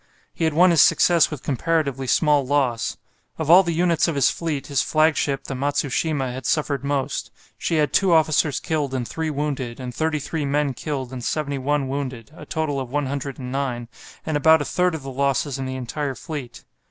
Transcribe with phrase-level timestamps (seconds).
[0.33, 2.97] He had won his success with comparatively small loss.
[3.37, 7.29] Of all the units of his fleet his flagship, the "Matsushima," had suffered most.
[7.55, 12.31] She had two officers killed and three wounded, and 33 men killed and 71 wounded,
[12.35, 13.87] a total of 109,
[14.25, 16.63] and about a third of the losses in the entire fleet.